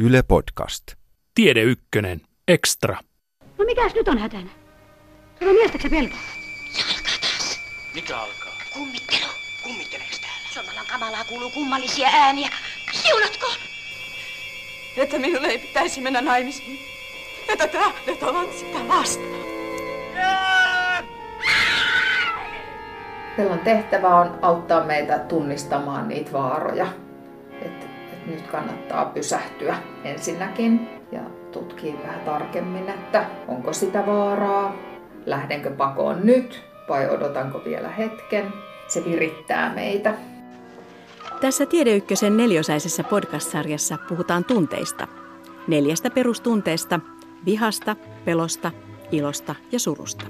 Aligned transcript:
Yle 0.00 0.22
Podcast. 0.22 0.82
Tiede 1.34 1.62
Ykkönen. 1.62 2.20
Extra. 2.48 3.00
No 3.58 3.64
mikäs 3.64 3.94
nyt 3.94 4.08
on 4.08 4.18
hätänä? 4.18 4.50
Kato 5.38 5.52
miestäkö 5.52 5.82
se 5.82 5.88
pelkää? 5.88 6.18
Mikä 7.94 8.18
alkaa? 8.18 8.52
Kummittelu. 8.74 9.30
Kummitteleeks 9.62 10.20
täällä? 10.20 10.66
Jumalan 10.66 10.86
kamalaa 10.92 11.24
kuuluu 11.24 11.50
kummallisia 11.50 12.08
ääniä. 12.12 12.48
Siunatkoon! 12.92 13.56
että 14.96 15.18
minulle 15.18 15.46
ei 15.46 15.58
pitäisi 15.58 16.00
mennä 16.00 16.20
naimisiin. 16.20 16.78
Että 17.48 17.66
tähdet 17.66 18.22
ovat 18.22 18.52
sitä 18.52 18.78
vastaan. 18.88 19.44
Pelon 23.36 23.58
tehtävä 23.58 24.08
on 24.08 24.38
auttaa 24.42 24.84
meitä 24.84 25.18
tunnistamaan 25.18 26.08
niitä 26.08 26.32
vaaroja. 26.32 26.86
Nyt 28.28 28.46
kannattaa 28.46 29.04
pysähtyä 29.04 29.76
ensinnäkin 30.04 30.88
ja 31.12 31.20
tutkia 31.52 31.94
vähän 32.02 32.20
tarkemmin, 32.20 32.88
että 32.88 33.26
onko 33.48 33.72
sitä 33.72 34.06
vaaraa, 34.06 34.76
lähdenkö 35.26 35.70
pakoon 35.70 36.20
nyt 36.24 36.62
vai 36.88 37.10
odotanko 37.10 37.60
vielä 37.64 37.88
hetken. 37.88 38.52
Se 38.88 39.04
virittää 39.04 39.74
meitä. 39.74 40.14
Tässä 41.40 41.66
Tiedeykkösen 41.66 42.36
neliosaisessa 42.36 43.04
podcast-sarjassa 43.04 43.98
puhutaan 44.08 44.44
tunteista. 44.44 45.08
Neljästä 45.68 46.10
perustunteesta, 46.10 47.00
vihasta, 47.44 47.96
pelosta, 48.24 48.70
ilosta 49.12 49.54
ja 49.72 49.78
surusta. 49.78 50.24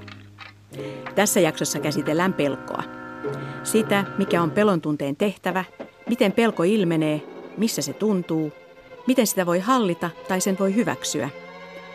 Tässä 1.15 1.39
jaksossa 1.39 1.79
käsitellään 1.79 2.33
pelkoa. 2.33 2.83
Sitä, 3.63 4.05
mikä 4.17 4.41
on 4.41 4.51
pelon 4.51 4.81
tunteen 4.81 5.15
tehtävä, 5.15 5.63
miten 6.09 6.31
pelko 6.31 6.63
ilmenee, 6.63 7.21
missä 7.59 7.81
se 7.81 7.93
tuntuu, 7.93 8.51
miten 9.07 9.27
sitä 9.27 9.45
voi 9.45 9.59
hallita 9.59 10.09
tai 10.27 10.41
sen 10.41 10.57
voi 10.59 10.75
hyväksyä, 10.75 11.29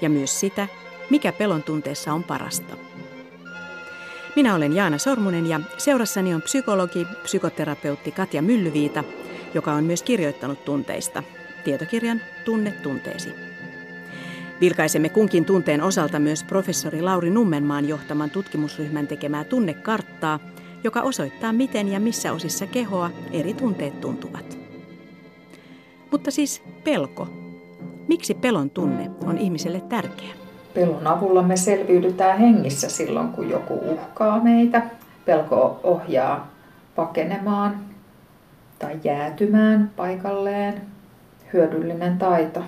ja 0.01 0.11
myös 0.11 0.41
sitä, 0.41 0.69
mikä 1.11 1.33
pelon 1.33 1.63
tunteessa 1.63 2.13
on 2.13 2.25
parasta. 2.25 2.77
Minä 4.37 4.55
olen 4.55 4.73
Jaana 4.73 4.99
Sormunen 4.99 5.47
ja 5.47 5.61
seurassani 5.79 6.35
on 6.35 6.43
psykologi, 6.43 7.07
psykoterapeutti 7.23 8.13
Katja 8.13 8.43
Myllyviita, 8.43 9.05
joka 9.55 9.73
on 9.73 9.85
myös 9.85 10.03
kirjoittanut 10.03 10.65
tunteista. 10.65 11.23
Tietokirjan 11.65 12.21
Tunne 12.45 12.71
tunteesi. 12.71 13.29
Vilkaisemme 14.61 15.09
kunkin 15.09 15.45
tunteen 15.45 15.83
osalta 15.83 16.19
myös 16.19 16.45
professori 16.45 17.03
Lauri 17.03 17.31
Nummenmaan 17.31 17.89
johtaman 17.89 18.31
tutkimusryhmän 18.31 19.07
tekemää 19.07 19.45
tunnekarttaa, 19.45 20.41
joka 20.85 21.03
osoittaa 21.03 21.53
miten 21.53 21.89
ja 21.89 22.01
missä 22.01 22.33
osissa 22.33 22.67
kehoa 22.67 23.11
eri 23.33 23.55
tunteet 23.55 24.01
tuntuvat. 24.01 24.64
Mutta 26.15 26.31
siis 26.31 26.63
pelko. 26.85 27.29
Miksi 28.09 28.35
pelon 28.35 28.71
tunne 28.71 29.11
on 29.27 29.39
ihmiselle 29.39 29.81
tärkeä? 29.81 30.29
Pelon 30.75 31.07
avulla 31.07 31.43
me 31.43 31.57
selviydytään 31.57 32.39
hengissä 32.39 32.89
silloin, 32.89 33.29
kun 33.29 33.51
joku 33.51 33.75
uhkaa 33.75 34.41
meitä. 34.45 34.83
Pelko 35.25 35.81
ohjaa 35.83 36.51
pakenemaan 36.97 37.81
tai 38.79 39.01
jäätymään 39.05 39.91
paikalleen. 39.97 40.83
Hyödyllinen 41.53 42.19
taito. 42.19 42.65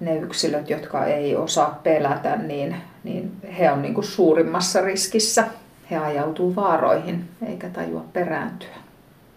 Ne 0.00 0.16
yksilöt, 0.16 0.70
jotka 0.70 1.04
ei 1.04 1.36
osaa 1.36 1.80
pelätä, 1.82 2.36
niin, 2.36 2.76
niin 3.04 3.32
he 3.58 3.70
on 3.70 3.82
niin 3.82 3.94
kuin 3.94 4.04
suurimmassa 4.04 4.80
riskissä. 4.80 5.44
He 5.90 5.96
ajautuu 5.96 6.56
vaaroihin 6.56 7.28
eikä 7.46 7.68
tajua 7.68 8.04
perääntyä. 8.12 8.77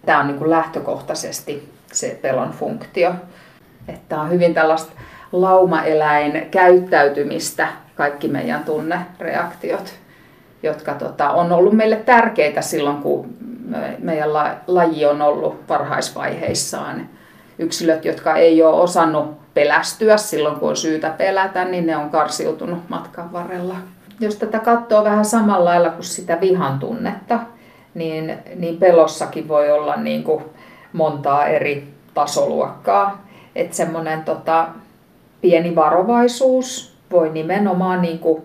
Tämä 0.05 0.19
on 0.19 0.27
niin 0.27 0.38
kuin 0.38 0.49
lähtökohtaisesti 0.49 1.73
se 1.91 2.19
pelon 2.21 2.52
funktio. 2.52 3.13
Että 3.88 4.21
on 4.21 4.30
hyvin 4.30 4.53
tällaista 4.53 4.91
laumaeläin 5.31 6.47
käyttäytymistä, 6.52 7.67
kaikki 7.95 8.27
meidän 8.27 8.63
tunnereaktiot, 8.63 9.94
jotka 10.63 10.94
tota, 10.94 11.29
on 11.29 11.52
ollut 11.52 11.73
meille 11.73 11.95
tärkeitä 11.95 12.61
silloin, 12.61 12.97
kun 12.97 13.35
meidän 14.00 14.34
laji 14.67 15.06
on 15.06 15.22
ollut 15.22 15.69
varhaisvaiheissaan. 15.69 17.09
Yksilöt, 17.59 18.06
jotka 18.06 18.35
ei 18.35 18.63
ole 18.63 18.81
osannut 18.81 19.53
pelästyä 19.53 20.17
silloin, 20.17 20.56
kun 20.56 20.69
on 20.69 20.78
syytä 20.78 21.09
pelätä, 21.09 21.66
niin 21.66 21.85
ne 21.85 21.97
on 21.97 22.09
karsiutunut 22.09 22.90
matkan 22.90 23.34
varrella. 23.34 23.75
Jos 24.19 24.35
tätä 24.35 24.59
katsoo 24.59 25.03
vähän 25.03 25.25
samalla 25.25 25.66
lailla 25.66 25.90
kuin 25.90 26.03
sitä 26.03 26.41
vihan 26.41 26.79
tunnetta, 26.79 27.40
niin, 27.94 28.38
niin 28.56 28.78
pelossakin 28.78 29.47
voi 29.47 29.72
olla 29.72 29.96
niin 29.96 30.24
kuin 30.24 30.44
montaa 30.94 31.47
eri 31.47 31.88
tasoluokkaa. 32.13 33.28
Että 33.56 33.75
semmoinen 33.75 34.24
tota, 34.24 34.68
pieni 35.41 35.75
varovaisuus 35.75 36.96
voi 37.12 37.29
nimenomaan 37.29 38.02
niin 38.02 38.19
kuin, 38.19 38.44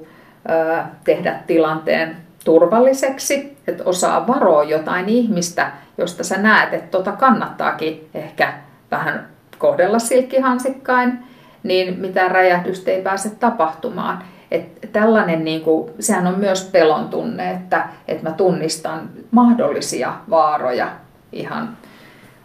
ö, 0.51 0.83
tehdä 1.05 1.41
tilanteen 1.47 2.17
turvalliseksi, 2.45 3.57
että 3.67 3.85
osaa 3.85 4.27
varoa 4.27 4.65
jotain 4.65 5.09
ihmistä, 5.09 5.73
josta 5.99 6.25
sä 6.25 6.37
näet, 6.37 6.75
että 6.75 6.91
tota 6.91 7.13
kannattaakin 7.13 8.09
ehkä 8.15 8.53
vähän 8.91 9.29
kohdella 9.59 9.99
silkkihansikkain, 9.99 11.19
niin 11.63 12.01
mitään 12.01 12.31
räjähdystä 12.31 12.91
ei 12.91 13.03
pääse 13.03 13.31
tapahtumaan. 13.31 14.25
Et 14.51 14.89
tällainen, 14.93 15.45
niin 15.45 15.61
kuin, 15.61 15.91
sehän 16.01 16.27
on 16.27 16.39
myös 16.39 16.69
pelon 16.73 17.09
tunne, 17.09 17.51
että, 17.51 17.89
että 18.09 18.29
mä 18.29 18.35
tunnistan 18.35 19.11
mahdollisia 19.31 20.13
vaaroja 20.31 20.89
ihan 21.33 21.77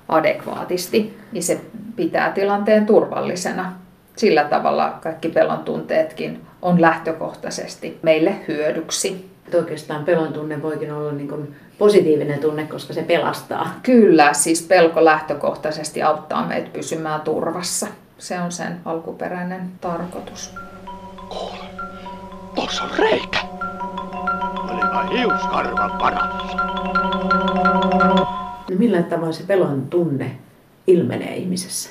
adekvaatisti, 0.09 1.19
niin 1.31 1.43
se 1.43 1.61
pitää 1.95 2.31
tilanteen 2.31 2.85
turvallisena. 2.85 3.73
Sillä 4.15 4.43
tavalla 4.43 4.97
kaikki 5.01 5.29
pelon 5.29 5.59
tunteetkin 5.59 6.41
on 6.61 6.81
lähtökohtaisesti 6.81 7.99
meille 8.01 8.35
hyödyksi. 8.47 9.31
Että 9.45 9.57
oikeastaan 9.57 10.05
pelon 10.05 10.33
tunne 10.33 10.61
voikin 10.61 10.93
olla 10.93 11.11
niin 11.11 11.27
kuin 11.27 11.55
positiivinen 11.77 12.39
tunne, 12.39 12.63
koska 12.63 12.93
se 12.93 13.03
pelastaa. 13.03 13.79
Kyllä, 13.83 14.33
siis 14.33 14.61
pelko 14.61 15.05
lähtökohtaisesti 15.05 16.03
auttaa 16.03 16.47
meitä 16.47 16.69
pysymään 16.73 17.21
turvassa. 17.21 17.87
Se 18.17 18.39
on 18.39 18.51
sen 18.51 18.79
alkuperäinen 18.85 19.71
tarkoitus. 19.81 20.55
Kuule, 21.29 21.80
tuossa 22.55 22.83
on 22.83 22.89
reikä. 22.97 23.39
Olipa 24.69 25.03
hiuskarvan 25.03 25.91
parassa. 25.91 26.57
No 28.69 28.77
millä 28.77 29.03
tavalla 29.03 29.33
se 29.33 29.43
pelon 29.43 29.87
tunne 29.89 30.37
ilmenee 30.87 31.35
ihmisessä? 31.35 31.89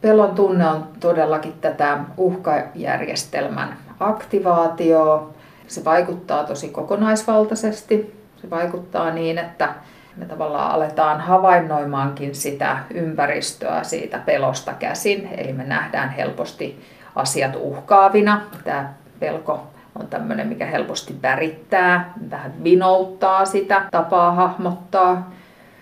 Pelon 0.00 0.34
tunne 0.34 0.68
on 0.68 0.88
todellakin 1.00 1.52
tätä 1.60 1.98
uhkajärjestelmän 2.16 3.76
aktivaatioa. 4.00 5.30
Se 5.66 5.84
vaikuttaa 5.84 6.44
tosi 6.44 6.68
kokonaisvaltaisesti. 6.68 8.20
Se 8.42 8.50
vaikuttaa 8.50 9.10
niin, 9.10 9.38
että 9.38 9.74
me 10.16 10.24
tavallaan 10.24 10.70
aletaan 10.70 11.20
havainnoimaankin 11.20 12.34
sitä 12.34 12.78
ympäristöä 12.94 13.82
siitä 13.82 14.18
pelosta 14.18 14.72
käsin. 14.72 15.28
Eli 15.36 15.52
me 15.52 15.64
nähdään 15.64 16.10
helposti 16.10 16.84
asiat 17.14 17.56
uhkaavina. 17.56 18.40
Tämä 18.64 18.92
pelko 19.20 19.69
on 19.94 20.06
tämmöinen, 20.06 20.46
mikä 20.46 20.66
helposti 20.66 21.16
värittää, 21.22 22.12
vähän 22.30 22.64
vinouttaa 22.64 23.44
sitä 23.44 23.82
tapaa 23.90 24.32
hahmottaa. 24.32 25.30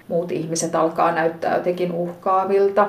Muut 0.09 0.33
ihmiset 0.33 0.75
alkaa 0.75 1.13
näyttää 1.13 1.57
jotenkin 1.57 1.93
uhkaavilta. 1.93 2.87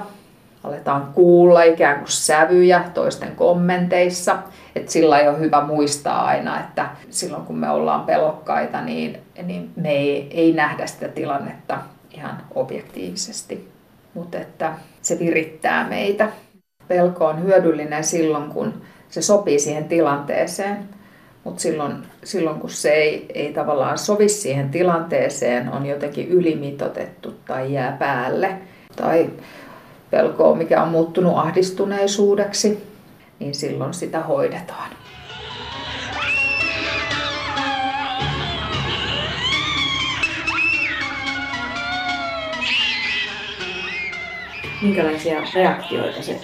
Aletaan 0.63 1.09
kuulla 1.13 1.63
ikään 1.63 1.97
kuin 1.97 2.11
sävyjä 2.11 2.83
toisten 2.93 3.35
kommenteissa. 3.35 4.37
Et 4.75 4.89
sillä 4.89 5.15
on 5.15 5.39
hyvä 5.39 5.61
muistaa 5.61 6.25
aina, 6.25 6.59
että 6.59 6.89
silloin 7.09 7.45
kun 7.45 7.57
me 7.57 7.69
ollaan 7.69 8.05
pelokkaita, 8.05 8.81
niin, 8.81 9.19
niin 9.43 9.71
me 9.75 9.91
ei, 9.91 10.27
ei 10.31 10.53
nähdä 10.53 10.87
sitä 10.87 11.07
tilannetta 11.07 11.77
ihan 12.11 12.37
objektiivisesti. 12.55 13.71
Mutta 14.13 14.37
että 14.37 14.73
se 15.01 15.19
virittää 15.19 15.89
meitä. 15.89 16.29
Pelko 16.87 17.25
on 17.25 17.43
hyödyllinen 17.43 18.03
silloin, 18.03 18.49
kun 18.49 18.81
se 19.09 19.21
sopii 19.21 19.59
siihen 19.59 19.85
tilanteeseen. 19.85 20.98
Mutta 21.43 21.61
silloin, 21.61 21.93
silloin, 22.23 22.59
kun 22.59 22.69
se 22.69 22.89
ei, 22.89 23.25
ei 23.33 23.53
tavallaan 23.53 23.97
sovi 23.97 24.29
siihen 24.29 24.69
tilanteeseen, 24.69 25.71
on 25.71 25.85
jotenkin 25.85 26.27
ylimitotettu 26.27 27.33
tai 27.47 27.73
jää 27.73 27.95
päälle. 27.99 28.57
Tai 28.95 29.29
pelkoa, 30.11 30.55
mikä 30.55 30.83
on 30.83 30.89
muuttunut 30.89 31.37
ahdistuneisuudeksi, 31.37 32.83
niin 33.39 33.55
silloin 33.55 33.93
sitä 33.93 34.19
hoidetaan. 34.19 34.89
Minkälaisia 44.81 45.41
reaktioita 45.55 46.21
se 46.21 46.39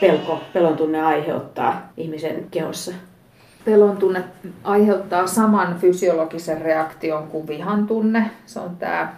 pelko, 0.00 0.40
pelon 0.52 0.76
tunne 0.76 1.02
aiheuttaa 1.02 1.92
ihmisen 1.96 2.46
kehossa? 2.50 2.92
Pelon 3.64 3.96
tunne 3.96 4.24
aiheuttaa 4.64 5.26
saman 5.26 5.78
fysiologisen 5.78 6.62
reaktion 6.62 7.28
kuin 7.28 7.46
vihan 7.46 7.86
tunne. 7.86 8.30
Se 8.46 8.60
on 8.60 8.76
tämä, 8.76 9.14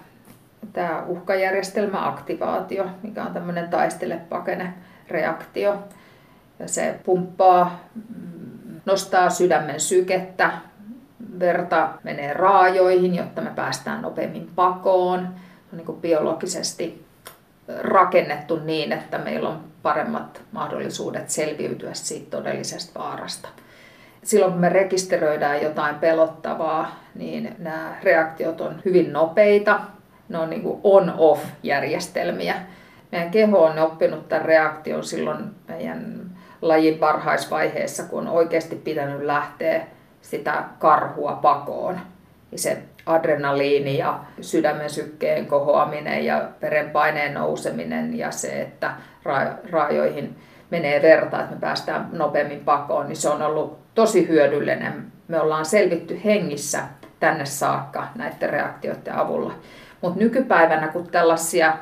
tämä 0.72 1.02
uhkajärjestelmäaktivaatio, 1.06 2.86
mikä 3.02 3.22
on 3.22 3.32
tämmöinen 3.32 3.68
taistele-pakene 3.68 4.74
reaktio. 5.08 5.78
Se 6.66 7.00
pumppaa, 7.04 7.80
mm, 7.94 8.80
nostaa 8.86 9.30
sydämen 9.30 9.80
sykettä, 9.80 10.50
verta 11.38 11.88
menee 12.02 12.32
raajoihin, 12.32 13.14
jotta 13.14 13.42
me 13.42 13.50
päästään 13.50 14.02
nopeammin 14.02 14.50
pakoon. 14.54 15.20
Se 15.20 15.70
on 15.72 15.76
niin 15.76 15.86
kuin 15.86 16.00
biologisesti 16.00 17.04
rakennettu 17.80 18.56
niin, 18.56 18.92
että 18.92 19.18
meillä 19.18 19.48
on 19.48 19.60
paremmat 19.82 20.42
mahdollisuudet 20.52 21.30
selviytyä 21.30 21.94
siitä 21.94 22.36
todellisesta 22.36 23.00
vaarasta. 23.00 23.48
Silloin 24.24 24.52
kun 24.52 24.60
me 24.60 24.68
rekisteröidään 24.68 25.62
jotain 25.62 25.94
pelottavaa, 25.94 27.00
niin 27.14 27.56
nämä 27.58 27.96
reaktiot 28.02 28.60
on 28.60 28.80
hyvin 28.84 29.12
nopeita. 29.12 29.80
Ne 30.28 30.38
on 30.38 30.50
niin 30.50 30.80
on-off-järjestelmiä. 30.82 32.54
Meidän 33.12 33.30
keho 33.30 33.64
on 33.64 33.78
oppinut 33.78 34.28
tämän 34.28 34.44
reaktion 34.44 35.04
silloin 35.04 35.44
meidän 35.68 36.30
lajin 36.62 36.98
parhaisvaiheessa, 36.98 38.02
kun 38.02 38.20
on 38.20 38.28
oikeasti 38.28 38.76
pitänyt 38.76 39.22
lähteä 39.22 39.86
sitä 40.22 40.64
karhua 40.78 41.32
pakoon. 41.32 42.00
Ja 42.52 42.58
se 42.58 42.78
adrenaliini 43.06 43.98
ja 43.98 44.20
sydämen 44.40 44.90
sykkeen 44.90 45.46
kohoaminen 45.46 46.24
ja 46.24 46.48
verenpaineen 46.62 47.34
nouseminen 47.34 48.18
ja 48.18 48.30
se, 48.30 48.60
että 48.60 48.94
raajoihin 49.70 50.36
menee 50.70 51.02
verta, 51.02 51.40
että 51.40 51.54
me 51.54 51.60
päästään 51.60 52.08
nopeammin 52.12 52.60
pakoon, 52.60 53.08
niin 53.08 53.16
se 53.16 53.28
on 53.28 53.42
ollut 53.42 53.83
tosi 53.94 54.28
hyödyllinen. 54.28 55.12
Me 55.28 55.40
ollaan 55.40 55.64
selvitty 55.64 56.20
hengissä 56.24 56.82
tänne 57.20 57.44
saakka 57.44 58.06
näiden 58.14 58.50
reaktioiden 58.50 59.14
avulla. 59.14 59.54
Mutta 60.00 60.18
nykypäivänä, 60.18 60.88
kun 60.88 61.06
tällaisia 61.06 61.76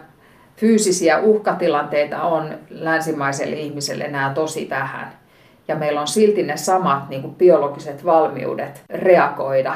fyysisiä 0.57 1.19
uhkatilanteita 1.19 2.23
on 2.23 2.59
länsimaiselle 2.71 3.57
ihmiselle 3.57 4.09
nämä 4.09 4.33
tosi 4.35 4.71
vähän, 4.71 5.13
ja 5.69 5.77
meillä 5.77 6.01
on 6.01 6.09
silti 6.09 6.43
ne 6.43 6.57
samat 6.57 7.09
niin 7.09 7.23
kuin 7.23 7.35
biologiset 7.35 8.05
valmiudet 8.05 8.83
reagoida. 8.91 9.75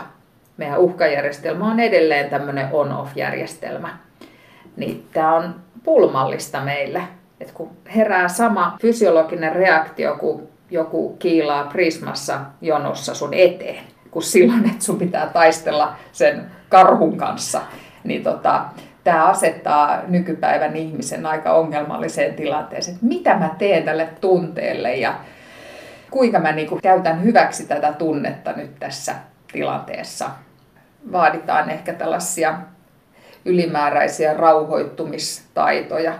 Meidän 0.57 0.79
uhkajärjestelmä 0.79 1.71
on 1.71 1.81
edelleen 1.81 2.31
tämmöinen 2.31 2.69
on-off-järjestelmä. 2.73 3.99
Niin 4.77 5.07
tämä 5.13 5.37
on 5.37 5.55
pulmallista 5.85 6.61
meille, 6.61 7.03
että 7.41 7.55
kun 7.55 7.71
herää 7.95 8.29
sama 8.29 8.77
fysiologinen 8.81 9.53
reaktio, 9.53 10.17
kun 10.17 10.49
joku 10.71 11.17
kiilaa 11.19 11.65
prismassa 11.65 12.41
jonossa 12.61 13.15
sun 13.15 13.35
eteen, 13.35 13.85
kun 14.11 14.23
silloin, 14.23 14.71
että 14.71 14.85
sun 14.85 14.99
pitää 14.99 15.27
taistella 15.27 15.97
sen 16.13 16.47
karhun 16.69 17.17
kanssa, 17.17 17.61
niin 18.05 18.23
tota, 18.23 18.65
tämä 19.05 19.27
asettaa 19.27 20.03
nykypäivän 20.09 20.77
ihmisen 20.77 21.27
aika 21.27 21.53
ongelmalliseen 21.53 22.35
tilanteeseen, 22.35 22.95
että 22.95 23.07
mitä 23.07 23.37
mä 23.37 23.55
teen 23.59 23.85
tälle 23.85 24.09
tunteelle 24.21 24.97
ja 24.97 25.15
kuinka 26.11 26.39
mä 26.39 26.53
niin 26.53 26.69
kuin 26.69 26.83
käytän 26.83 27.25
hyväksi 27.25 27.67
tätä 27.67 27.93
tunnetta 27.93 28.53
nyt 28.53 28.71
tässä 28.81 29.15
tilanteessa. 29.53 30.31
Vaaditaan 31.13 31.71
ehkä 31.71 31.93
tällaisia 31.93 32.59
ylimääräisiä 33.45 34.35
rauhoittumistaitoja. 34.35 36.15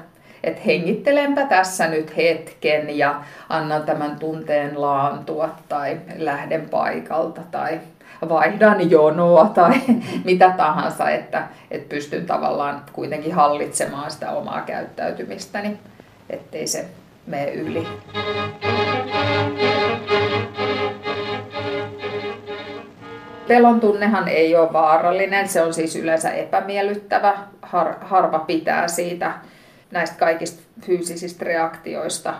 Että 0.47 0.63
hengittelenpä 0.67 1.45
tässä 1.45 1.89
nyt 1.89 2.17
hetken 2.17 2.99
ja 2.99 3.21
annan 3.49 3.83
tämän 3.83 4.17
tunteen 4.19 4.81
laantua 4.81 5.49
tai 5.69 6.01
lähden 6.17 6.69
paikalta 6.71 7.41
tai 7.51 7.81
vaihdan 8.29 8.91
jonoa 8.91 9.45
tai 9.55 9.73
mitä 10.25 10.51
tahansa, 10.57 11.11
että, 11.11 11.49
että 11.71 11.89
pystyn 11.89 12.27
tavallaan 12.27 12.83
kuitenkin 12.93 13.35
hallitsemaan 13.35 14.11
sitä 14.11 14.31
omaa 14.31 14.61
käyttäytymistäni, 14.61 15.79
ettei 16.31 16.67
se 16.67 16.85
mene 17.27 17.53
yli. 17.53 17.87
Pelon 23.49 23.81
tunnehan 23.81 24.29
ei 24.29 24.57
ole 24.57 24.73
vaarallinen, 24.73 25.49
se 25.49 25.63
on 25.63 25.75
siis 25.75 25.97
yleensä 25.97 26.31
epämiellyttävä. 26.31 27.39
Har, 27.63 27.95
harva 28.01 28.39
pitää 28.39 28.89
siitä 28.89 29.33
näistä 29.91 30.19
kaikista 30.19 30.63
fyysisistä 30.81 31.45
reaktioista. 31.45 32.35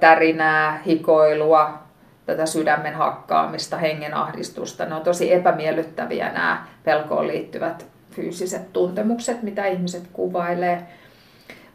Tärinää, 0.00 0.82
hikoilua, 0.86 1.78
tätä 2.26 2.46
sydämen 2.46 2.94
hakkaamista, 2.94 3.76
hengenahdistusta. 3.76 4.84
Ne 4.84 4.94
on 4.94 5.02
tosi 5.02 5.32
epämiellyttäviä 5.32 6.32
nämä 6.32 6.66
pelkoon 6.84 7.26
liittyvät 7.26 7.86
fyysiset 8.10 8.72
tuntemukset, 8.72 9.42
mitä 9.42 9.66
ihmiset 9.66 10.04
kuvailee. 10.12 10.82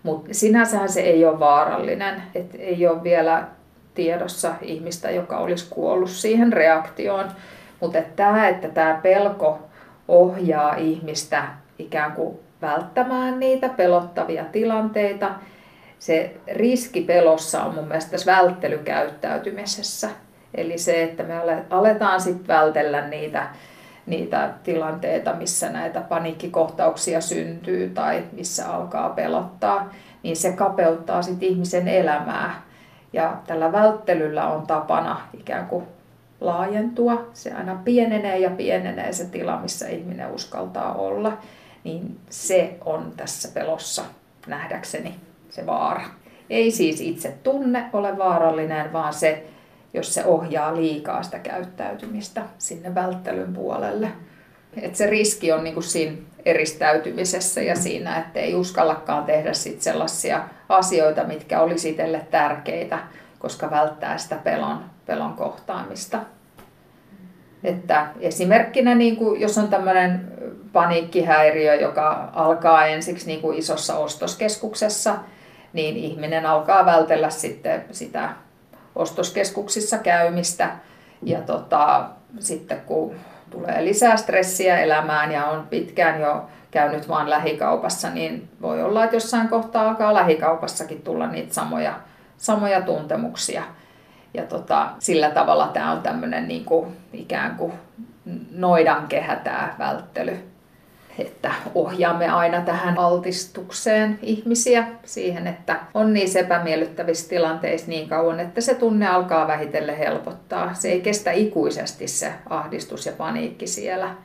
Mutta 0.04 0.30
sinänsähän 0.32 0.90
se 0.90 1.02
ei 1.02 1.26
ole 1.26 1.40
vaarallinen, 1.40 2.24
että 2.36 2.58
ei 2.58 2.88
ole 2.88 3.04
vielä 3.04 3.48
tiedossa 3.94 4.54
ihmistä, 4.62 5.12
joka 5.12 5.38
olisi 5.38 5.68
kuollut 5.70 6.10
siihen 6.10 6.54
reaktioon. 6.54 7.28
Mutta 7.80 8.00
tämä, 8.16 8.48
että 8.48 8.70
tämä 8.70 9.00
pelko 9.04 9.60
ohjaa 10.08 10.76
ihmistä 10.76 11.44
ikään 11.80 12.12
kuin 12.12 12.40
välttämään 12.66 13.40
niitä 13.40 13.70
pelottavia 13.70 14.46
tilanteita, 14.46 15.32
se 16.00 16.38
riski 16.54 17.02
pelossa 17.02 17.64
on 17.64 17.74
mun 17.74 17.88
mielestä 17.88 18.12
tässä 18.12 18.32
välttelykäyttäytymisessä. 18.32 20.10
Eli 20.56 20.78
se, 20.78 21.04
että 21.04 21.24
me 21.24 21.34
aletaan 21.70 22.22
sitten 22.22 22.48
vältellä 22.48 23.08
niitä, 23.08 23.48
niitä 24.06 24.50
tilanteita, 24.64 25.34
missä 25.34 25.70
näitä 25.70 26.02
paniikkikohtauksia 26.02 27.22
syntyy 27.22 27.90
tai 27.90 28.24
missä 28.32 28.70
alkaa 28.70 29.10
pelottaa, 29.10 29.94
niin 30.24 30.36
se 30.36 30.52
kapeuttaa 30.52 31.22
sitten 31.22 31.50
ihmisen 31.50 31.88
elämää. 31.88 32.62
Ja 33.14 33.38
tällä 33.48 33.72
välttelyllä 33.72 34.48
on 34.48 34.68
tapana 34.68 35.22
ikään 35.34 35.68
kuin 35.68 35.86
laajentua. 36.42 37.28
Se 37.34 37.54
aina 37.54 37.82
pienenee 37.84 38.38
ja 38.38 38.50
pienenee 38.50 39.14
se 39.14 39.26
tila, 39.26 39.60
missä 39.62 39.88
ihminen 39.88 40.32
uskaltaa 40.32 40.94
olla. 40.94 41.38
Niin 41.86 42.20
se 42.30 42.78
on 42.86 43.14
tässä 43.18 43.50
pelossa 43.54 44.06
nähdäkseni 44.48 45.16
se 45.50 45.66
vaara. 45.66 46.02
Ei 46.50 46.72
siis 46.72 47.02
itse 47.02 47.36
tunne 47.44 47.90
ole 47.94 48.18
vaarallinen, 48.18 48.94
vaan 48.94 49.14
se, 49.14 49.44
jos 49.94 50.14
se 50.14 50.26
ohjaa 50.26 50.76
liikaa 50.76 51.24
sitä 51.24 51.40
käyttäytymistä 51.40 52.42
sinne 52.58 52.96
välttelyn 52.96 53.54
puolelle. 53.54 54.12
Et 54.82 54.96
se 54.96 55.10
riski 55.10 55.52
on 55.52 55.64
niinku 55.64 55.82
siinä 55.82 56.18
eristäytymisessä 56.46 57.62
ja 57.62 57.76
siinä, 57.76 58.18
että 58.18 58.40
ei 58.40 58.56
uskallakaan 58.56 59.24
tehdä 59.24 59.54
sit 59.54 59.82
sellaisia 59.82 60.44
asioita, 60.70 61.24
mitkä 61.24 61.62
olisi 61.62 61.90
itselle 61.90 62.28
tärkeitä, 62.32 63.00
koska 63.40 63.72
välttää 63.72 64.18
sitä 64.18 64.36
pelon, 64.36 64.86
pelon 65.06 65.34
kohtaamista. 65.34 66.20
Että 67.66 68.08
esimerkkinä, 68.20 68.96
niin 68.96 69.16
kuin, 69.16 69.42
jos 69.42 69.58
on 69.58 69.68
tämmöinen 69.68 70.32
paniikkihäiriö, 70.74 71.76
joka 71.76 72.30
alkaa 72.34 72.86
ensiksi 72.86 73.28
niin 73.28 73.42
kuin 73.42 73.58
isossa 73.58 73.98
ostoskeskuksessa, 73.98 75.16
niin 75.74 75.98
ihminen 75.98 76.46
alkaa 76.46 76.86
vältellä 76.86 77.30
sitten 77.30 77.86
sitä 77.92 78.30
ostoskeskuksissa 78.96 79.98
käymistä. 79.98 80.70
Ja 81.24 81.42
tota, 81.42 82.06
sitten 82.40 82.82
kun 82.86 83.16
tulee 83.50 83.86
lisää 83.86 84.18
stressiä 84.18 84.80
elämään 84.80 85.32
ja 85.32 85.46
on 85.46 85.68
pitkään 85.68 86.22
jo 86.22 86.46
käynyt 86.72 87.08
vaan 87.08 87.30
lähikaupassa, 87.30 88.10
niin 88.10 88.50
voi 88.62 88.84
olla, 88.84 89.04
että 89.04 89.16
jossain 89.16 89.48
kohtaa 89.48 89.90
alkaa 89.90 90.14
lähikaupassakin 90.14 91.02
tulla 91.02 91.28
niitä 91.28 91.54
samoja, 91.54 91.94
samoja 92.38 92.82
tuntemuksia. 92.82 93.64
Ja 94.36 94.44
tota, 94.44 94.90
sillä 95.00 95.30
tavalla 95.30 95.68
tämä 95.68 95.92
on 95.92 96.02
tämmöinen 96.02 96.48
niin 96.48 96.66
kuin, 96.66 96.98
ikään 97.14 97.56
kuin 97.56 97.74
noidankehä 98.52 99.36
tämä 99.36 99.76
välttely 99.80 100.40
että 101.20 101.52
ohjaamme 101.76 102.30
aina 102.30 102.62
tähän 102.62 102.98
altistukseen 102.98 104.20
ihmisiä 104.22 104.88
siihen, 105.06 105.48
että 105.48 105.80
on 105.94 106.14
niin 106.14 106.38
epämiellyttävissä 106.38 107.30
tilanteissa 107.30 107.88
niin 107.88 108.10
kauan, 108.10 108.40
että 108.40 108.62
se 108.62 108.76
tunne 108.76 109.08
alkaa 109.08 109.48
vähitellen 109.48 109.98
helpottaa. 109.98 110.74
Se 110.74 110.90
ei 110.90 111.02
kestä 111.02 111.32
ikuisesti 111.32 112.08
se 112.08 112.34
ahdistus 112.50 113.06
ja 113.06 113.12
paniikki 113.12 113.68
siellä, 113.68 114.16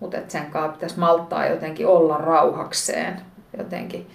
mutta 0.00 0.18
sen 0.28 0.46
kanssa 0.46 0.72
pitäisi 0.72 0.98
malttaa 0.98 1.46
jotenkin 1.46 1.86
olla 1.86 2.16
rauhakseen, 2.16 3.20
jotenkin 3.58 4.10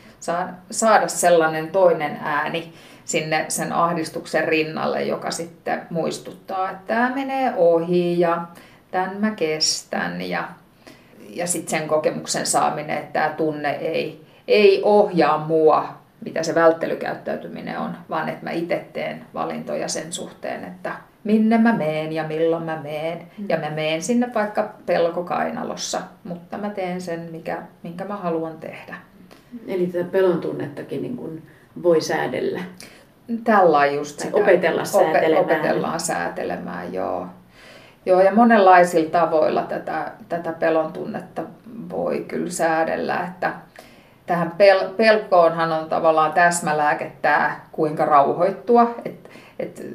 saada 0.71 1.07
sellainen 1.07 1.67
toinen 1.67 2.19
ääni 2.23 2.73
sinne 3.09 3.45
sen 3.47 3.73
ahdistuksen 3.73 4.47
rinnalle, 4.47 5.03
joka 5.03 5.31
sitten 5.31 5.81
muistuttaa, 5.89 6.71
että 6.71 6.83
tämä 6.87 7.15
menee 7.15 7.53
ohi 7.57 8.19
ja 8.19 8.45
tämän 8.91 9.17
mä 9.19 9.31
kestän 9.31 10.21
ja 10.21 10.47
ja 11.29 11.47
sitten 11.47 11.79
sen 11.79 11.87
kokemuksen 11.87 12.45
saaminen, 12.45 12.97
että 12.97 13.13
tämä 13.13 13.33
tunne 13.37 13.71
ei, 13.71 14.25
ei 14.47 14.81
ohjaa 14.83 15.45
mua, 15.45 15.87
mitä 16.25 16.43
se 16.43 16.55
välttelykäyttäytyminen 16.55 17.79
on, 17.79 17.97
vaan 18.09 18.29
että 18.29 18.43
mä 18.43 18.51
itse 18.51 18.85
teen 18.93 19.25
valintoja 19.33 19.87
sen 19.87 20.13
suhteen, 20.13 20.63
että 20.63 20.91
minne 21.23 21.57
mä 21.57 21.73
meen 21.73 22.11
ja 22.11 22.27
milloin 22.27 22.63
mä 22.63 22.81
meen. 22.83 23.27
Ja 23.49 23.57
mä 23.57 23.69
meen 23.69 24.01
sinne 24.01 24.31
vaikka 24.33 24.73
pelkokainalossa, 24.85 26.01
mutta 26.23 26.57
mä 26.57 26.69
teen 26.69 27.01
sen, 27.01 27.29
mikä, 27.31 27.63
minkä 27.83 28.05
mä 28.05 28.15
haluan 28.15 28.57
tehdä. 28.57 28.95
Eli 29.67 29.87
tätä 29.87 30.11
pelon 30.11 30.41
tunnettakin 30.41 31.01
niin 31.01 31.17
kuin 31.17 31.43
voi 31.83 32.01
säädellä. 32.01 32.59
Tällainen 33.43 33.95
just 33.95 34.19
sitä. 34.19 34.37
opetella 34.37 34.85
säätelemään. 34.85 35.45
opetellaan 35.45 35.99
säätelemään, 35.99 36.93
joo. 36.93 37.27
Joo, 38.05 38.21
ja 38.21 38.35
monenlaisilla 38.35 39.09
tavoilla 39.09 39.61
tätä, 39.61 40.11
tätä 40.29 40.51
pelon 40.51 40.93
tunnetta 40.93 41.41
voi 41.89 42.25
kyllä 42.27 42.49
säädellä, 42.49 43.19
että 43.27 43.53
tähän 44.25 44.51
pel- 44.51 44.89
pelkoonhan 44.97 45.71
on 45.71 45.89
tavallaan 45.89 46.33
täsmälääke 46.33 47.11
tämä, 47.21 47.59
kuinka 47.71 48.05
rauhoittua, 48.05 48.95
että 49.05 49.29
et, 49.59 49.85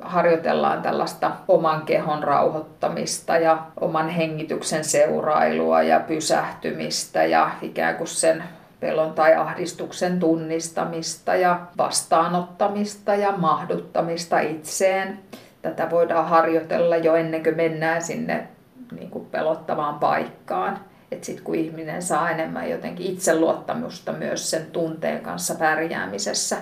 harjoitellaan 0.00 0.82
tällaista 0.82 1.30
oman 1.48 1.82
kehon 1.82 2.24
rauhoittamista 2.24 3.38
ja 3.38 3.58
oman 3.80 4.08
hengityksen 4.08 4.84
seurailua 4.84 5.82
ja 5.82 6.00
pysähtymistä 6.00 7.24
ja 7.24 7.50
ikään 7.62 7.96
kuin 7.96 8.08
sen 8.08 8.44
pelon 8.84 9.12
tai 9.12 9.34
ahdistuksen 9.34 10.20
tunnistamista 10.20 11.34
ja 11.34 11.60
vastaanottamista 11.78 13.14
ja 13.14 13.32
mahduttamista 13.36 14.40
itseen. 14.40 15.18
Tätä 15.62 15.90
voidaan 15.90 16.28
harjoitella 16.28 16.96
jo 16.96 17.14
ennen 17.14 17.42
kuin 17.42 17.56
mennään 17.56 18.02
sinne 18.02 18.48
niin 18.92 19.10
kuin 19.10 19.26
pelottavaan 19.26 19.98
paikkaan. 19.98 20.80
Että 21.10 21.26
sitten 21.26 21.44
kun 21.44 21.54
ihminen 21.54 22.02
saa 22.02 22.30
enemmän 22.30 22.70
jotenkin 22.70 23.06
itseluottamusta 23.06 24.12
myös 24.12 24.50
sen 24.50 24.66
tunteen 24.66 25.20
kanssa 25.20 25.54
pärjäämisessä, 25.54 26.56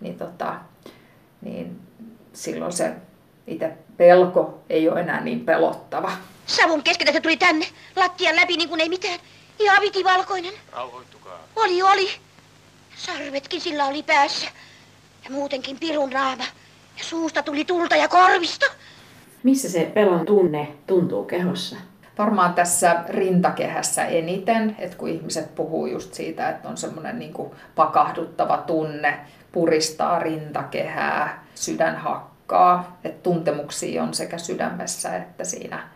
niin, 0.00 0.18
tota, 0.18 0.54
niin 1.40 1.80
silloin 2.32 2.72
se 2.72 2.92
itse 3.46 3.72
pelko 3.96 4.62
ei 4.70 4.88
ole 4.88 5.00
enää 5.00 5.20
niin 5.20 5.40
pelottava. 5.40 6.12
Savun 6.46 6.82
keskeltä 6.82 7.12
se 7.12 7.20
tuli 7.20 7.36
tänne, 7.36 7.66
lattian 7.96 8.36
läpi 8.36 8.56
niin 8.56 8.68
kuin 8.68 8.80
ei 8.80 8.88
mitään. 8.88 9.20
Ihan 9.58 9.80
vitivalkoinen. 9.80 10.52
Rauhoittukaa. 10.72 11.25
Oli, 11.56 11.82
oli. 11.82 12.08
Sarvetkin 12.96 13.60
sillä 13.60 13.86
oli 13.86 14.02
päässä. 14.02 14.46
Ja 15.24 15.30
muutenkin 15.30 15.78
pirun 15.78 16.10
naama. 16.10 16.44
Ja 16.98 17.04
suusta 17.04 17.42
tuli 17.42 17.64
tulta 17.64 17.96
ja 17.96 18.08
korvista. 18.08 18.66
Missä 19.42 19.68
se 19.68 19.90
pelon 19.94 20.26
tunne 20.26 20.68
tuntuu 20.86 21.24
kehossa? 21.24 21.76
Varmaan 22.18 22.54
tässä 22.54 23.04
rintakehässä 23.08 24.04
eniten, 24.04 24.76
että 24.78 24.96
kun 24.96 25.08
ihmiset 25.08 25.54
puhuu 25.54 25.86
just 25.86 26.14
siitä, 26.14 26.48
että 26.48 26.68
on 26.68 26.76
semmoinen 26.76 27.18
niin 27.18 27.34
pakahduttava 27.74 28.56
tunne, 28.56 29.18
puristaa 29.52 30.18
rintakehää, 30.18 31.44
sydän 31.54 31.96
hakkaa, 31.96 32.98
että 33.04 33.22
tuntemuksia 33.22 34.02
on 34.02 34.14
sekä 34.14 34.38
sydämessä 34.38 35.16
että 35.16 35.44
siinä 35.44 35.88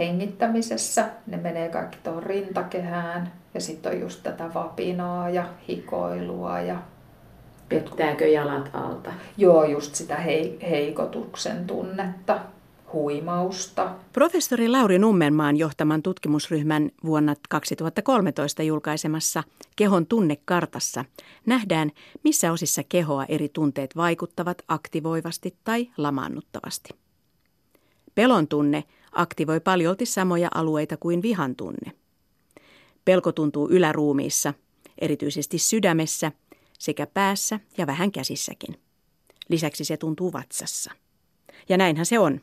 hengittämisessä. 0.00 1.08
Ne 1.26 1.36
menee 1.36 1.68
kaikki 1.68 1.98
tuohon 2.02 2.22
rintakehään 2.22 3.32
ja 3.54 3.60
sitten 3.60 3.92
on 3.92 4.00
just 4.00 4.22
tätä 4.22 4.54
vapinaa 4.54 5.30
ja 5.30 5.44
hikoilua 5.68 6.60
ja 6.60 6.76
Pettääkö 7.68 8.26
jalat 8.26 8.70
alta? 8.72 9.12
joo 9.36 9.64
just 9.64 9.94
sitä 9.94 10.16
hei, 10.16 10.58
heikotuksen 10.70 11.66
tunnetta, 11.66 12.40
huimausta, 12.92 13.94
Professori 14.12 14.68
Lauri 14.68 14.98
Nummenmaan 14.98 15.56
johtaman 15.56 16.02
tutkimusryhmän 16.02 16.90
vuonna 17.04 17.34
2013 17.48 18.62
julkaisemassa 18.62 19.42
Kehon 19.76 20.06
tunnekartassa 20.06 21.04
nähdään, 21.46 21.90
missä 22.24 22.52
osissa 22.52 22.82
kehoa 22.88 23.24
eri 23.28 23.48
tunteet 23.48 23.96
vaikuttavat 23.96 24.62
aktivoivasti 24.68 25.56
tai 25.64 25.88
lamaannuttavasti. 25.96 26.90
Pelon 28.14 28.48
tunne 28.48 28.84
aktivoi 29.12 29.60
paljolti 29.60 30.06
samoja 30.06 30.48
alueita 30.54 30.96
kuin 30.96 31.22
vihan 31.22 31.56
tunne. 31.56 31.92
Pelko 33.04 33.32
tuntuu 33.32 33.68
yläruumiissa, 33.70 34.54
erityisesti 34.98 35.58
sydämessä, 35.58 36.32
sekä 36.78 37.06
päässä 37.06 37.60
ja 37.78 37.86
vähän 37.86 38.12
käsissäkin. 38.12 38.76
Lisäksi 39.48 39.84
se 39.84 39.96
tuntuu 39.96 40.32
vatsassa. 40.32 40.90
Ja 41.68 41.76
näinhän 41.76 42.06
se 42.06 42.18
on. 42.18 42.40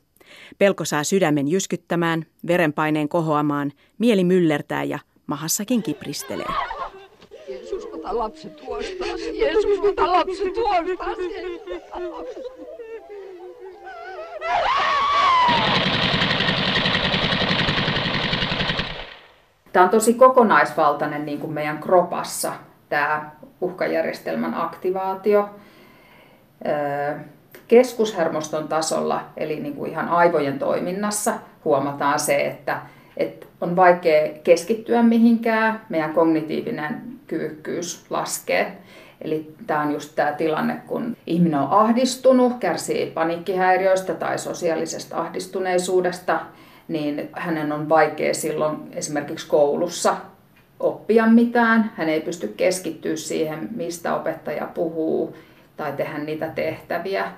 Pelko 0.57 0.85
saa 0.85 1.03
sydämen 1.03 1.47
jyskyttämään, 1.47 2.25
verenpaineen 2.47 3.09
kohoamaan, 3.09 3.71
mieli 3.97 4.23
myllertää 4.23 4.83
ja 4.83 4.99
mahassakin 5.27 5.83
kipristelee. 5.83 6.45
Jeesus, 7.49 7.85
ota 7.85 8.17
lapset 8.17 8.65
huostaasi. 8.65 9.39
Jeesus, 9.39 9.79
ota 9.79 10.11
lapset 10.11 10.57
huostaasi. 10.57 11.23
Tämä 19.77 19.85
on 19.85 19.91
tosi 19.91 20.13
kokonaisvaltainen 20.13 21.25
niin 21.25 21.39
kuin 21.39 21.53
meidän 21.53 21.77
kropassa, 21.77 22.53
tämä 22.89 23.31
uhkajärjestelmän 23.61 24.53
aktivaatio. 24.53 25.49
Keskushermoston 27.67 28.67
tasolla, 28.67 29.21
eli 29.37 29.59
niin 29.59 29.73
kuin 29.73 29.91
ihan 29.91 30.09
aivojen 30.09 30.59
toiminnassa, 30.59 31.33
huomataan 31.65 32.19
se, 32.19 32.35
että, 32.35 32.79
että 33.17 33.45
on 33.61 33.75
vaikea 33.75 34.33
keskittyä 34.43 35.03
mihinkään, 35.03 35.81
meidän 35.89 36.13
kognitiivinen 36.13 37.01
kyvykkyys 37.27 38.05
laskee. 38.09 38.77
Eli 39.21 39.55
tämä 39.67 39.81
on 39.81 39.91
just 39.91 40.15
tämä 40.15 40.31
tilanne, 40.31 40.81
kun 40.87 41.17
ihminen 41.27 41.59
on 41.59 41.71
ahdistunut, 41.71 42.53
kärsii 42.59 43.11
paniikkihäiriöistä 43.11 44.13
tai 44.13 44.37
sosiaalisesta 44.37 45.17
ahdistuneisuudesta, 45.17 46.39
niin 46.87 47.29
hänen 47.33 47.71
on 47.71 47.89
vaikea 47.89 48.33
silloin 48.33 48.77
esimerkiksi 48.91 49.47
koulussa 49.47 50.17
oppia 50.79 51.27
mitään. 51.27 51.91
Hän 51.95 52.09
ei 52.09 52.21
pysty 52.21 52.47
keskittyä 52.47 53.15
siihen, 53.15 53.69
mistä 53.75 54.15
opettaja 54.15 54.65
puhuu 54.65 55.37
tai 55.77 55.91
tehdä 55.91 56.17
niitä 56.17 56.47
tehtäviä, 56.47 57.31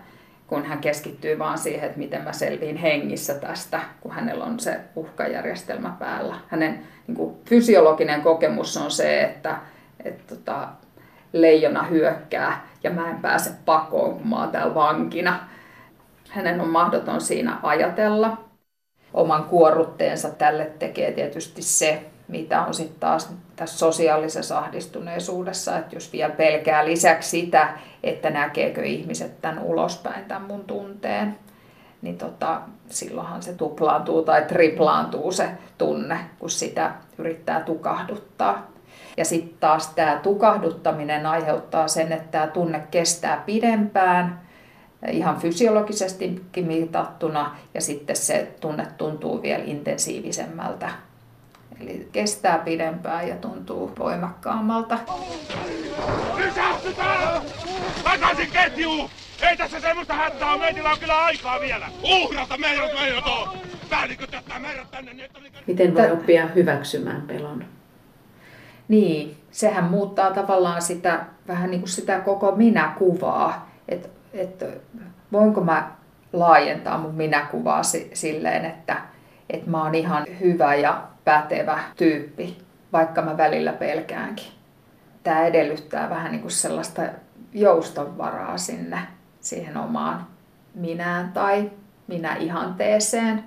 kun 0.48 0.66
hän 0.66 0.80
keskittyy 0.80 1.40
vaan 1.40 1.58
siihen, 1.58 1.86
että 1.86 2.00
miten 2.00 2.24
mä 2.24 2.34
selviin 2.34 2.78
hengissä 2.78 3.34
tästä, 3.34 3.82
kun 4.02 4.12
hänellä 4.12 4.46
on 4.46 4.60
se 4.60 4.80
uhkajärjestelmä 4.96 5.96
päällä. 6.00 6.36
Hänen 6.48 6.80
niin 7.08 7.16
kuin, 7.16 7.36
fysiologinen 7.46 8.22
kokemus 8.22 8.78
on 8.78 8.92
se, 8.92 9.22
että, 9.22 9.58
että 10.04 10.36
tota, 10.36 10.68
leijona 11.34 11.84
hyökkää 11.84 12.68
ja 12.84 12.92
mä 12.92 13.10
en 13.10 13.18
pääse 13.18 13.52
pakoon, 13.66 14.14
kun 14.14 14.28
mä 14.28 14.40
oon 14.40 14.52
täällä 14.52 14.76
vankina. 14.76 15.40
Hänen 16.30 16.62
on 16.62 16.70
mahdoton 16.70 17.22
siinä 17.22 17.58
ajatella. 17.64 18.49
Oman 19.14 19.44
kuorrutteensa 19.44 20.30
tälle 20.30 20.72
tekee 20.80 21.12
tietysti 21.12 21.62
se, 21.62 22.04
mitä 22.28 22.62
on 22.66 22.74
sitten 22.74 23.00
taas 23.00 23.34
tässä 23.56 23.78
sosiaalisessa 23.78 24.58
ahdistuneisuudessa, 24.58 25.78
että 25.78 25.96
jos 25.96 26.14
vielä 26.14 26.34
pelkää 26.34 26.86
lisäksi 26.86 27.30
sitä, 27.30 27.70
että 28.04 28.30
näkeekö 28.30 28.84
ihmiset 28.84 29.42
tämän 29.42 29.60
ulospäin, 29.60 30.26
tämän 30.26 30.44
mun 30.44 30.64
tunteen, 30.64 31.38
niin 32.02 32.18
tota, 32.18 32.62
silloinhan 32.90 33.44
se 33.44 33.54
tuplaantuu 33.54 34.24
tai 34.24 34.42
triplaantuu 34.42 35.32
se 35.32 35.50
tunne, 35.78 36.20
kun 36.40 36.50
sitä 36.50 36.92
yrittää 37.18 37.62
tukahduttaa. 37.62 38.68
Ja 39.18 39.26
sitten 39.26 39.58
taas 39.60 39.88
tämä 39.88 40.20
tukahduttaminen 40.24 41.26
aiheuttaa 41.26 41.88
sen, 41.88 42.12
että 42.12 42.32
tämä 42.32 42.48
tunne 42.48 42.84
kestää 42.92 43.44
pidempään, 43.46 44.40
ihan 45.12 45.38
fysiologisestikin 45.38 46.66
mitattuna, 46.66 47.56
ja 47.74 47.82
sitten 47.82 48.16
se 48.16 48.52
tunne 48.60 48.88
tuntuu 48.98 49.42
vielä 49.42 49.64
intensiivisemmältä. 49.64 50.90
Eli 51.80 52.10
kestää 52.12 52.58
pidempään 52.58 53.28
ja 53.28 53.36
tuntuu 53.36 53.92
voimakkaammalta. 54.00 54.98
Pysähtytään! 56.38 57.42
Takaisin 58.04 58.52
ketjuun! 58.52 59.10
Ei 59.42 59.58
tässä 59.58 59.80
semmoista 59.80 60.14
hätää 60.14 60.52
ole, 60.52 60.60
meillä 60.60 60.92
on 60.92 61.00
kyllä 61.00 61.24
aikaa 61.24 61.60
vielä! 61.60 61.90
Uhrata 62.04 62.58
meidät 62.58 62.94
meidät 62.94 63.28
on! 63.28 63.58
Päälliköt 63.90 64.32
jättää 64.34 64.60
meidät 64.60 64.92
tänne 64.92 65.14
niin, 65.14 65.26
että... 65.26 65.40
Miten 65.68 65.96
voi 65.96 66.12
oppia 66.12 66.48
hyväksymään 66.48 67.22
pelon? 67.22 67.66
Niin, 68.88 69.38
sehän 69.52 69.84
muuttaa 69.84 70.32
tavallaan 70.32 70.82
sitä, 70.82 71.26
vähän 71.48 71.72
niin 71.72 71.82
kuin 71.82 71.90
sitä 71.90 72.20
koko 72.20 72.56
minäkuvaa. 72.56 73.69
Että 73.90 74.10
et, 74.34 74.64
voinko 75.32 75.62
mä 75.62 75.92
laajentaa 76.34 76.98
mun 76.98 77.16
minäkuvaa 77.16 77.84
si- 77.84 78.12
silleen, 78.14 78.66
että 78.66 79.02
et 79.50 79.68
mä 79.68 79.84
oon 79.84 79.96
ihan 79.96 80.26
hyvä 80.40 80.76
ja 80.76 81.04
pätevä 81.26 81.80
tyyppi, 81.98 82.58
vaikka 82.94 83.22
mä 83.22 83.38
välillä 83.38 83.74
pelkäänkin. 83.74 84.52
Tämä 85.24 85.46
edellyttää 85.46 86.10
vähän 86.10 86.32
niin 86.32 86.42
kuin 86.42 86.52
sellaista 86.52 87.02
joustonvaraa 87.54 88.58
sinne, 88.58 89.00
siihen 89.40 89.78
omaan 89.78 90.28
minään 90.76 91.32
tai 91.32 91.72
minä 92.08 92.36
ihanteeseen. 92.36 93.44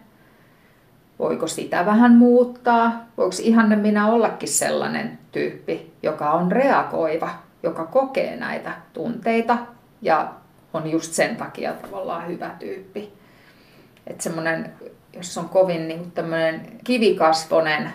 Voiko 1.18 1.46
sitä 1.46 1.86
vähän 1.86 2.14
muuttaa? 2.16 3.06
Voiko 3.16 3.34
ihanne 3.42 3.76
minä 3.76 4.06
ollakin 4.06 4.48
sellainen 4.48 5.18
tyyppi, 5.32 5.92
joka 6.02 6.30
on 6.30 6.52
reagoiva, 6.52 7.30
joka 7.62 7.84
kokee 7.86 8.36
näitä 8.36 8.72
tunteita 8.92 9.58
ja 10.02 10.32
on 10.74 10.90
just 10.90 11.12
sen 11.12 11.36
takia 11.36 11.72
tavallaan 11.72 12.28
hyvä 12.28 12.50
tyyppi. 12.58 13.12
Että 14.06 14.22
semmoinen, 14.22 14.72
jos 15.12 15.38
on 15.38 15.48
kovin 15.48 15.88
niin 15.88 16.10
tämmöinen 16.10 16.78
kivikasvonen, 16.84 17.92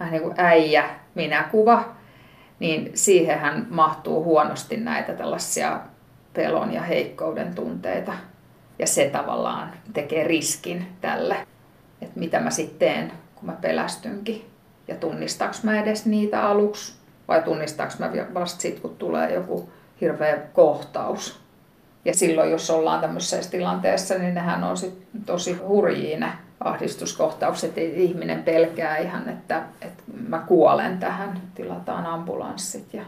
vähän 0.00 0.12
niin 0.12 0.22
kuin 0.22 0.34
äijä 0.36 0.90
minäkuva, 1.14 1.84
niin 2.58 2.90
siihenhän 2.94 3.66
mahtuu 3.70 4.24
huonosti 4.24 4.76
näitä 4.76 5.12
tällaisia 5.12 5.80
pelon 6.32 6.72
ja 6.72 6.82
heikkouden 6.82 7.54
tunteita. 7.54 8.12
Ja 8.78 8.86
se 8.86 9.10
tavallaan 9.10 9.72
tekee 9.92 10.24
riskin 10.24 10.86
tälle, 11.00 11.46
että 12.02 12.20
mitä 12.20 12.40
mä 12.40 12.50
sitten 12.50 12.78
teen, 12.78 13.12
kun 13.34 13.46
mä 13.46 13.52
pelästynkin. 13.52 14.50
Ja 14.88 14.94
tunnistaks 14.94 15.64
mä 15.64 15.80
edes 15.80 16.06
niitä 16.06 16.42
aluksi 16.42 16.94
vai 17.28 17.42
tunnistaks 17.42 17.98
mä 17.98 18.12
vasta 18.34 18.60
sit, 18.60 18.80
kun 18.80 18.96
tulee 18.96 19.34
joku 19.34 19.70
hirveä 20.00 20.36
kohtaus. 20.36 21.39
Ja 22.04 22.14
silloin, 22.14 22.50
jos 22.50 22.70
ollaan 22.70 23.00
tämmöisessä 23.00 23.50
tilanteessa, 23.50 24.14
niin 24.14 24.34
nehän 24.34 24.64
on 24.64 24.76
sit 24.76 25.06
tosi 25.26 25.52
hurjia 25.52 26.18
ne 26.18 26.32
ahdistuskohtaukset. 26.60 27.78
Ihminen 27.78 28.42
pelkää 28.42 28.96
ihan, 28.96 29.28
että, 29.28 29.62
että 29.80 30.02
mä 30.28 30.38
kuolen 30.38 30.98
tähän, 30.98 31.40
tilataan 31.54 32.06
ambulanssit 32.06 32.94
ja 32.94 33.02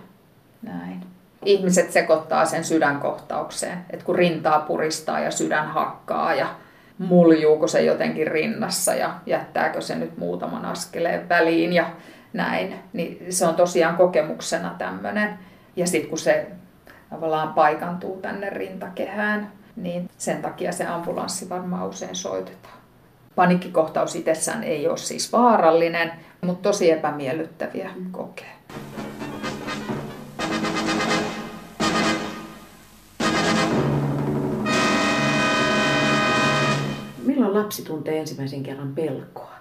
näin. 0.62 1.00
Ihmiset 1.44 1.92
sekoittaa 1.92 2.46
sen 2.46 2.64
sydänkohtaukseen, 2.64 3.84
että 3.90 4.06
kun 4.06 4.14
rintaa 4.14 4.60
puristaa 4.60 5.20
ja 5.20 5.30
sydän 5.30 5.68
hakkaa 5.68 6.34
ja 6.34 6.46
muljuuko 6.98 7.66
se 7.66 7.82
jotenkin 7.82 8.26
rinnassa 8.26 8.94
ja 8.94 9.14
jättääkö 9.26 9.80
se 9.80 9.94
nyt 9.94 10.18
muutaman 10.18 10.64
askeleen 10.64 11.28
väliin 11.28 11.72
ja 11.72 11.90
näin. 12.32 12.74
Niin 12.92 13.26
se 13.32 13.46
on 13.46 13.54
tosiaan 13.54 13.96
kokemuksena 13.96 14.74
tämmöinen. 14.78 15.38
Ja 15.76 15.86
sitten 15.86 16.10
kun 16.10 16.18
se 16.18 16.46
tavallaan 17.12 17.54
paikantuu 17.54 18.18
tänne 18.22 18.50
rintakehään, 18.50 19.52
niin 19.76 20.10
sen 20.18 20.42
takia 20.42 20.72
se 20.72 20.86
ambulanssi 20.86 21.48
varmaan 21.48 21.88
usein 21.88 22.16
soitetaan. 22.16 22.74
Panikkikohtaus 23.34 24.16
itsessään 24.16 24.64
ei 24.64 24.88
ole 24.88 24.96
siis 24.96 25.32
vaarallinen, 25.32 26.12
mutta 26.40 26.68
tosi 26.68 26.90
epämiellyttäviä 26.90 27.90
kokee. 28.10 28.52
Milloin 37.24 37.54
lapsi 37.54 37.84
tuntee 37.84 38.18
ensimmäisen 38.18 38.62
kerran 38.62 38.94
pelkoa? 38.94 39.52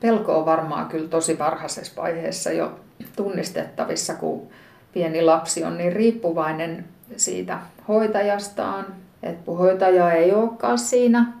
Pelko 0.00 0.38
on 0.38 0.46
varmaan 0.46 0.86
kyllä 0.86 1.08
tosi 1.08 1.38
varhaisessa 1.38 2.02
vaiheessa 2.02 2.52
jo 2.52 2.80
tunnistettavissa, 3.16 4.14
kun 4.14 4.48
pieni 4.96 5.22
lapsi 5.22 5.64
on 5.64 5.78
niin 5.78 5.92
riippuvainen 5.92 6.84
siitä 7.16 7.58
hoitajastaan, 7.88 8.86
että 9.22 9.44
kun 9.44 9.58
hoitaja 9.58 10.12
ei 10.12 10.32
olekaan 10.32 10.78
siinä, 10.78 11.32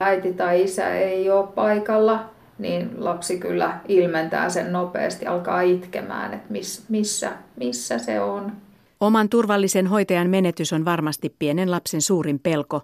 äiti 0.00 0.32
tai 0.32 0.62
isä 0.62 0.94
ei 0.94 1.30
ole 1.30 1.46
paikalla, 1.46 2.30
niin 2.58 2.90
lapsi 2.98 3.38
kyllä 3.38 3.80
ilmentää 3.88 4.48
sen 4.48 4.72
nopeasti, 4.72 5.26
alkaa 5.26 5.60
itkemään, 5.60 6.34
että 6.34 6.52
miss, 6.52 6.88
missä, 6.88 7.32
missä 7.56 7.98
se 7.98 8.20
on. 8.20 8.52
Oman 9.00 9.28
turvallisen 9.28 9.86
hoitajan 9.86 10.30
menetys 10.30 10.72
on 10.72 10.84
varmasti 10.84 11.34
pienen 11.38 11.70
lapsen 11.70 12.02
suurin 12.02 12.38
pelko, 12.38 12.82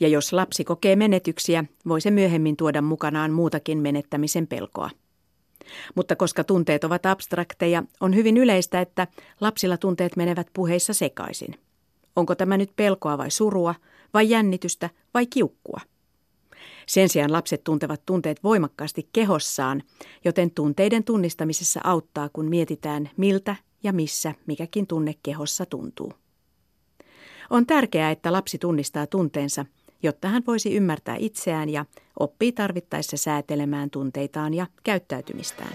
ja 0.00 0.08
jos 0.08 0.32
lapsi 0.32 0.64
kokee 0.64 0.96
menetyksiä, 0.96 1.64
voi 1.88 2.00
se 2.00 2.10
myöhemmin 2.10 2.56
tuoda 2.56 2.82
mukanaan 2.82 3.32
muutakin 3.32 3.78
menettämisen 3.78 4.46
pelkoa. 4.46 4.90
Mutta 5.94 6.16
koska 6.16 6.44
tunteet 6.44 6.84
ovat 6.84 7.06
abstrakteja, 7.06 7.82
on 8.00 8.14
hyvin 8.14 8.36
yleistä, 8.36 8.80
että 8.80 9.06
lapsilla 9.40 9.76
tunteet 9.76 10.16
menevät 10.16 10.46
puheissa 10.52 10.92
sekaisin. 10.92 11.54
Onko 12.16 12.34
tämä 12.34 12.56
nyt 12.56 12.70
pelkoa 12.76 13.18
vai 13.18 13.30
surua, 13.30 13.74
vai 14.14 14.30
jännitystä 14.30 14.90
vai 15.14 15.26
kiukkua? 15.26 15.80
Sen 16.86 17.08
sijaan 17.08 17.32
lapset 17.32 17.64
tuntevat 17.64 18.02
tunteet 18.06 18.44
voimakkaasti 18.44 19.08
kehossaan, 19.12 19.82
joten 20.24 20.50
tunteiden 20.50 21.04
tunnistamisessa 21.04 21.80
auttaa, 21.84 22.28
kun 22.32 22.46
mietitään, 22.46 23.10
miltä 23.16 23.56
ja 23.82 23.92
missä 23.92 24.34
mikäkin 24.46 24.86
tunne 24.86 25.14
kehossa 25.22 25.66
tuntuu. 25.66 26.12
On 27.50 27.66
tärkeää, 27.66 28.10
että 28.10 28.32
lapsi 28.32 28.58
tunnistaa 28.58 29.06
tunteensa, 29.06 29.66
jotta 30.04 30.28
hän 30.28 30.42
voisi 30.46 30.76
ymmärtää 30.76 31.16
itseään 31.18 31.68
ja 31.68 31.84
oppii 32.20 32.52
tarvittaessa 32.52 33.16
säätelemään 33.16 33.90
tunteitaan 33.90 34.54
ja 34.54 34.66
käyttäytymistään. 34.84 35.72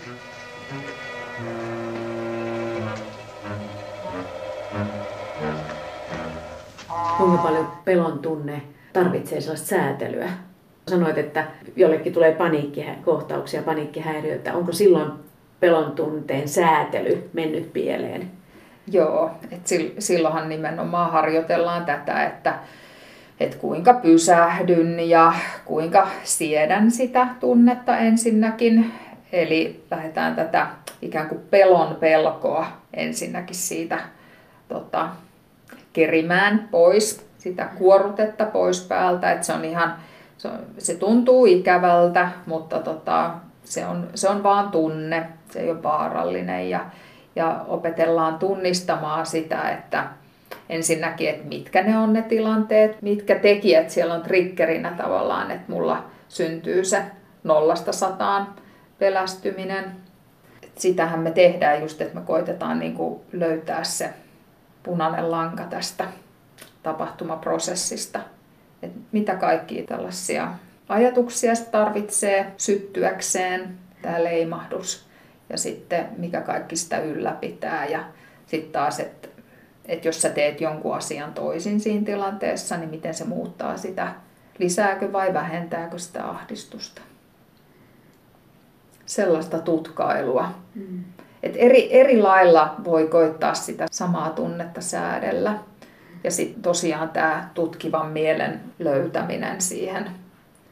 Kuinka 7.17 7.37
paljon 7.37 7.71
pelon 7.85 8.19
tunne 8.19 8.61
tarvitsee 8.93 9.41
sellaista 9.41 9.67
säätelyä? 9.67 10.29
Sanoit, 10.87 11.17
että 11.17 11.47
jollekin 11.75 12.13
tulee 12.13 12.31
paniikkikohtauksia, 12.31 13.61
paniikkihäiriöitä. 13.61 14.53
Onko 14.53 14.71
silloin 14.71 15.11
pelon 15.59 15.91
tunteen 15.91 16.47
säätely 16.47 17.29
mennyt 17.33 17.73
pieleen? 17.73 18.31
Joo, 18.91 19.31
että 19.51 19.75
silloinhan 19.99 20.49
nimenomaan 20.49 21.11
harjoitellaan 21.11 21.85
tätä, 21.85 22.25
että, 22.25 22.59
että 23.39 23.57
kuinka 23.57 23.93
pysähdyn 23.93 25.09
ja 25.09 25.33
kuinka 25.65 26.07
siedän 26.23 26.91
sitä 26.91 27.27
tunnetta 27.39 27.97
ensinnäkin. 27.97 28.93
Eli 29.31 29.83
lähdetään 29.91 30.35
tätä 30.35 30.67
ikään 31.01 31.29
kuin 31.29 31.41
pelon 31.49 31.95
pelkoa 31.95 32.67
ensinnäkin 32.93 33.55
siitä 33.55 33.99
tota, 34.67 35.09
kerimään 35.93 36.67
pois, 36.71 37.27
sitä 37.37 37.69
kuorutetta 37.77 38.45
pois 38.45 38.87
päältä, 38.87 39.31
että 39.31 39.45
se 39.45 39.53
on 39.53 39.65
ihan, 39.65 39.95
se, 40.37 40.47
on, 40.47 40.59
se 40.77 40.95
tuntuu 40.95 41.45
ikävältä, 41.45 42.31
mutta 42.45 42.79
tota, 42.79 43.31
se, 43.63 43.85
on, 43.85 44.09
se 44.15 44.29
on 44.29 44.43
vaan 44.43 44.71
tunne, 44.71 45.27
se 45.51 45.59
ei 45.59 45.71
ole 45.71 45.83
vaarallinen 45.83 46.69
ja, 46.69 46.85
ja 47.35 47.65
opetellaan 47.67 48.39
tunnistamaan 48.39 49.25
sitä, 49.25 49.69
että 49.69 50.03
ensinnäkin, 50.69 51.29
että 51.29 51.47
mitkä 51.47 51.83
ne 51.83 51.97
on 51.97 52.13
ne 52.13 52.21
tilanteet, 52.21 53.01
mitkä 53.01 53.35
tekijät 53.35 53.89
siellä 53.89 54.13
on 54.13 54.21
triggerinä 54.21 54.91
tavallaan, 54.97 55.51
että 55.51 55.71
mulla 55.71 56.05
syntyy 56.27 56.85
se 56.85 57.01
nollasta 57.43 57.91
sataan 57.91 58.55
pelästyminen. 58.99 59.85
Sitähän 60.75 61.19
me 61.19 61.31
tehdään 61.31 61.81
just, 61.81 62.01
että 62.01 62.19
me 62.19 62.25
koitetaan 62.25 62.79
niin 62.79 62.93
kuin 62.93 63.21
löytää 63.31 63.83
se 63.83 64.09
punainen 64.83 65.31
lanka 65.31 65.63
tästä 65.63 66.07
tapahtumaprosessista. 66.83 68.19
Et 68.83 68.91
mitä 69.11 69.35
kaikkia 69.35 69.83
tällaisia 69.83 70.53
ajatuksia 70.89 71.55
se 71.55 71.65
tarvitsee 71.65 72.53
syttyäkseen, 72.57 73.77
tämä 74.01 74.23
leimahdus, 74.23 75.07
ja 75.49 75.57
sitten 75.57 76.07
mikä 76.17 76.41
kaikki 76.41 76.75
sitä 76.75 76.99
ylläpitää. 76.99 77.85
Ja 77.85 78.03
sitten 78.45 78.71
taas, 78.71 78.99
että 78.99 79.27
et 79.89 80.05
jos 80.05 80.21
sä 80.21 80.29
teet 80.29 80.61
jonkun 80.61 80.95
asian 80.95 81.33
toisin 81.33 81.79
siinä 81.79 82.05
tilanteessa, 82.05 82.77
niin 82.77 82.89
miten 82.89 83.13
se 83.13 83.25
muuttaa 83.25 83.77
sitä, 83.77 84.15
lisääkö 84.59 85.11
vai 85.11 85.33
vähentääkö 85.33 85.99
sitä 85.99 86.29
ahdistusta. 86.29 87.01
Sellaista 89.05 89.59
tutkailua. 89.59 90.49
Mm. 90.75 91.03
Et 91.43 91.53
eri, 91.55 91.99
eri 91.99 92.21
lailla 92.21 92.75
voi 92.83 93.07
koittaa 93.07 93.53
sitä 93.53 93.85
samaa 93.91 94.29
tunnetta 94.29 94.81
säädellä. 94.81 95.59
Ja 96.23 96.31
sitten 96.31 96.61
tosiaan 96.61 97.09
tämä 97.09 97.49
tutkivan 97.53 98.11
mielen 98.11 98.61
löytäminen 98.79 99.61
siihen 99.61 100.11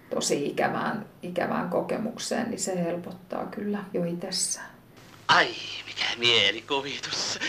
tosi 0.09 0.45
ikävään, 0.45 1.05
ikävään 1.23 1.69
kokemukseen, 1.69 2.49
niin 2.49 2.59
se 2.59 2.83
helpottaa 2.83 3.45
kyllä 3.45 3.79
jo 3.93 4.03
itsessään. 4.03 4.69
Ai, 5.27 5.47
mikä 5.85 6.05
mielikuvitus. 6.17 7.39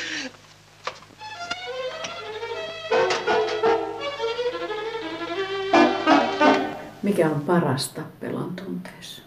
Mikä 7.02 7.26
on 7.26 7.40
parasta 7.40 8.02
pelon 8.20 8.56
tunteessa? 8.56 9.22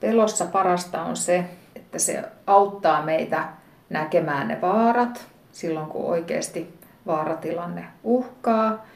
Pelossa 0.00 0.44
parasta 0.44 1.02
on 1.02 1.16
se, 1.16 1.44
että 1.74 1.98
se 1.98 2.24
auttaa 2.46 3.02
meitä 3.02 3.48
näkemään 3.90 4.48
ne 4.48 4.60
vaarat 4.60 5.26
silloin, 5.52 5.86
kun 5.86 6.04
oikeasti 6.04 6.78
vaaratilanne 7.06 7.84
uhkaa. 8.04 8.86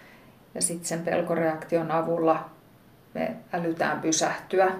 Ja 0.54 0.62
sitten 0.62 0.88
sen 0.88 1.02
pelkoreaktion 1.02 1.90
avulla 1.90 2.50
me 3.14 3.36
älytään 3.52 4.00
pysähtyä, 4.00 4.72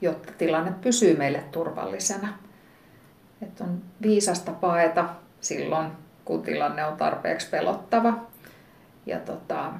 jotta 0.00 0.32
tilanne 0.38 0.72
pysyy 0.80 1.16
meille 1.16 1.44
turvallisena. 1.52 2.28
Et 3.42 3.60
on 3.60 3.82
viisasta 4.02 4.52
paeta 4.52 5.04
silloin, 5.40 5.90
kun 6.24 6.42
tilanne 6.42 6.84
on 6.84 6.96
tarpeeksi 6.96 7.50
pelottava. 7.50 8.14
Ja 9.06 9.18
tota, 9.18 9.72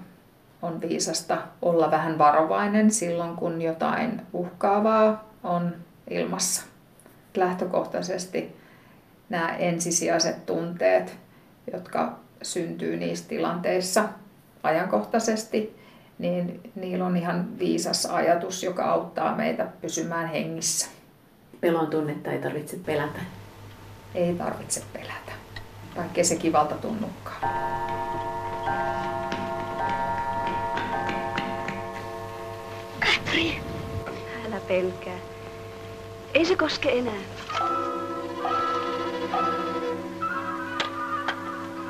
on 0.63 0.81
viisasta 0.81 1.39
olla 1.63 1.91
vähän 1.91 2.19
varovainen 2.19 2.91
silloin, 2.91 3.37
kun 3.37 3.63
jotain 3.63 4.23
uhkaavaa 4.33 5.25
on 5.43 5.75
ilmassa 6.11 6.63
lähtökohtaisesti 7.37 8.61
nämä 9.29 9.49
ensisijaiset 9.49 10.47
tunteet, 10.47 11.19
jotka 11.73 12.19
syntyy 12.43 12.97
niissä 12.97 13.29
tilanteissa 13.29 14.05
ajankohtaisesti, 14.63 15.81
niin 16.19 16.61
niillä 16.75 17.07
on 17.07 17.17
ihan 17.17 17.59
viisas 17.59 18.07
ajatus, 18.07 18.63
joka 18.63 18.85
auttaa 18.85 19.37
meitä 19.37 19.67
pysymään 19.81 20.29
hengissä. 20.29 20.89
Pelon 21.61 21.87
tunnetta 21.87 22.31
ei 22.31 22.39
tarvitse 22.39 22.77
pelätä. 22.87 23.21
Ei 24.15 24.35
tarvitse 24.35 24.83
pelätä, 24.93 25.33
vaikkei 25.97 26.25
se 26.25 26.37
kivalta 26.37 26.75
tunnukaan. 26.75 28.10
Älä 34.47 34.61
pelkää. 34.69 35.19
Ei 36.35 36.45
se 36.45 36.57
koske 36.57 36.91
enää. 36.91 37.21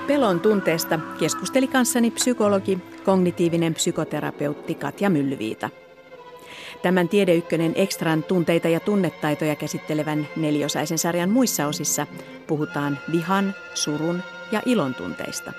Pelon 0.06 0.40
tunteesta 0.40 1.00
keskusteli 1.18 1.68
kanssani 1.68 2.10
psykologi, 2.10 2.78
kognitiivinen 3.04 3.74
psykoterapeutti 3.74 4.74
Katja 4.74 5.10
Myllyviita. 5.10 5.70
Tämän 6.82 7.08
Tiede 7.08 7.34
Ykkönen 7.34 7.72
Ekstran 7.74 8.22
tunteita 8.22 8.68
ja 8.68 8.80
tunnetaitoja 8.80 9.56
käsittelevän 9.56 10.28
neliosaisen 10.36 10.98
sarjan 10.98 11.30
muissa 11.30 11.66
osissa 11.66 12.06
puhutaan 12.46 12.98
vihan, 13.12 13.54
surun 13.74 14.22
ja 14.52 14.62
ilon 14.66 14.94
tunteista. 14.94 15.52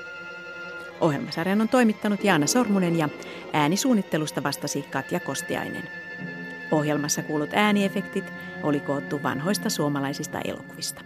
Ohjelmasarjan 1.02 1.62
on 1.62 1.70
toimittanut 1.70 2.24
Jaana 2.24 2.48
Sormunen 2.48 2.98
ja 2.98 3.10
äänisuunnittelusta 3.54 4.44
vastasi 4.44 4.82
Katja 4.82 5.20
Kostiainen. 5.20 5.84
Ohjelmassa 6.72 7.24
kuulut 7.24 7.50
ääniefektit 7.54 8.34
oli 8.64 8.80
koottu 8.80 9.24
vanhoista 9.24 9.70
suomalaisista 9.70 10.40
elokuvista. 10.46 11.02